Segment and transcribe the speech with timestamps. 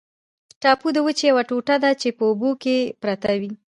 [0.61, 3.51] ټاپو د وچې یوه ټوټه ده چې په اوبو کې پرته وي.